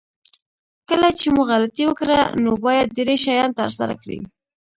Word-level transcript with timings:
کله 0.89 1.09
چې 1.19 1.27
مو 1.35 1.41
غلطي 1.51 1.83
وکړه 1.87 2.19
نو 2.43 2.51
باید 2.65 2.87
درې 2.97 3.15
شیان 3.23 3.51
ترسره 3.59 3.93
کړئ. 4.01 4.19